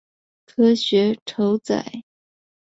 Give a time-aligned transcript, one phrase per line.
[0.47, 2.03] 科学酬载